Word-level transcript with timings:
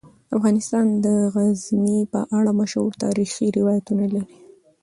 افغانستان 0.37 0.85
د 1.05 1.07
غزني 1.33 1.99
په 2.13 2.19
اړه 2.37 2.51
مشهور 2.61 2.91
تاریخی 3.03 3.47
روایتونه 3.57 4.05
لري. 4.13 4.35